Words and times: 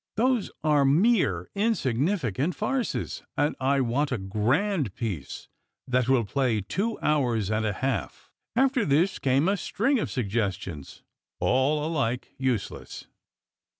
Those 0.15 0.49
are 0.63 0.83
mere 0.83 1.51
insignificant 1.53 2.55
farces, 2.55 3.21
and 3.37 3.55
I 3.59 3.81
want 3.81 4.11
a 4.11 4.17
grand 4.17 4.95
piece 4.95 5.47
that 5.87 6.09
will 6.09 6.25
play 6.25 6.59
two 6.59 6.99
hours 7.01 7.51
and 7.51 7.67
a 7.67 7.73
half." 7.73 8.31
After 8.55 8.83
this 8.83 9.19
came 9.19 9.47
a 9.47 9.55
string 9.57 9.99
of 9.99 10.09
suggestions, 10.09 11.03
all 11.39 11.85
alike 11.85 12.33
useless. 12.39 13.05